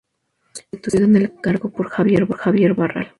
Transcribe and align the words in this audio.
Fue 0.53 0.61
sustituido 0.63 1.05
en 1.05 1.15
el 1.15 1.41
cargo 1.41 1.69
por 1.69 1.87
Xavier 1.89 2.73
Barral. 2.73 3.07